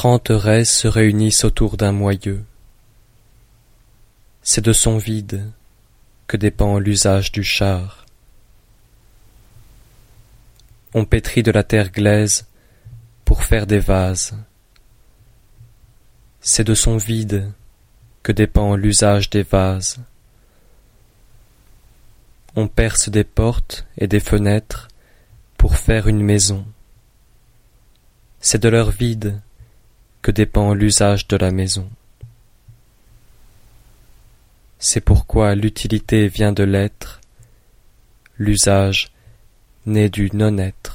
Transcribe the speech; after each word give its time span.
Trente 0.00 0.28
raies 0.30 0.64
se 0.64 0.86
réunissent 0.86 1.42
autour 1.42 1.76
d'un 1.76 1.90
moyeu. 1.90 2.44
C'est 4.42 4.64
de 4.64 4.72
son 4.72 4.96
vide 4.96 5.50
que 6.28 6.36
dépend 6.36 6.78
l'usage 6.78 7.32
du 7.32 7.42
char. 7.42 8.06
On 10.94 11.04
pétrit 11.04 11.42
de 11.42 11.50
la 11.50 11.64
terre 11.64 11.90
glaise 11.90 12.46
pour 13.24 13.42
faire 13.42 13.66
des 13.66 13.80
vases. 13.80 14.36
C'est 16.40 16.62
de 16.62 16.74
son 16.74 16.96
vide 16.96 17.50
que 18.22 18.30
dépend 18.30 18.76
l'usage 18.76 19.30
des 19.30 19.42
vases. 19.42 19.98
On 22.54 22.68
perce 22.68 23.08
des 23.08 23.24
portes 23.24 23.84
et 23.96 24.06
des 24.06 24.20
fenêtres 24.20 24.86
pour 25.56 25.76
faire 25.76 26.06
une 26.06 26.22
maison. 26.22 26.64
C'est 28.38 28.62
de 28.62 28.68
leur 28.68 28.92
vide 28.92 29.40
que 30.22 30.30
dépend 30.30 30.74
l'usage 30.74 31.28
de 31.28 31.36
la 31.36 31.50
maison. 31.50 31.88
C'est 34.78 35.00
pourquoi 35.00 35.54
l'utilité 35.54 36.28
vient 36.28 36.52
de 36.52 36.62
l'être, 36.62 37.20
l'usage 38.38 39.10
naît 39.86 40.08
du 40.08 40.30
non-être. 40.32 40.87